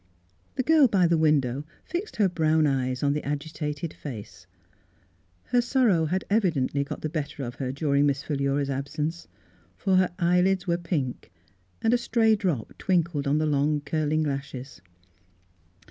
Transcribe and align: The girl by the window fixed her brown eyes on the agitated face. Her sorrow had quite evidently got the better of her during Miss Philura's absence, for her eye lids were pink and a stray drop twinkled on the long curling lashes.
The 0.55 0.63
girl 0.63 0.87
by 0.87 1.05
the 1.05 1.15
window 1.15 1.63
fixed 1.83 2.15
her 2.15 2.27
brown 2.27 2.65
eyes 2.65 3.03
on 3.03 3.13
the 3.13 3.23
agitated 3.23 3.93
face. 3.93 4.47
Her 5.43 5.61
sorrow 5.61 6.05
had 6.05 6.27
quite 6.27 6.37
evidently 6.37 6.83
got 6.83 7.01
the 7.01 7.07
better 7.07 7.43
of 7.43 7.53
her 7.61 7.71
during 7.71 8.07
Miss 8.07 8.23
Philura's 8.23 8.71
absence, 8.71 9.27
for 9.77 9.97
her 9.97 10.09
eye 10.17 10.41
lids 10.41 10.65
were 10.65 10.77
pink 10.79 11.31
and 11.83 11.93
a 11.93 11.99
stray 11.99 12.35
drop 12.35 12.75
twinkled 12.79 13.27
on 13.27 13.37
the 13.37 13.45
long 13.45 13.79
curling 13.81 14.23
lashes. 14.23 14.81